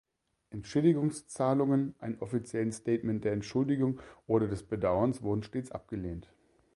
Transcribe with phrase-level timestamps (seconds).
[0.49, 6.33] Entschädigungszahlungen, ein offiziellen Statement der Entschuldigung oder des Bedauerns wurden stets abgelehnt.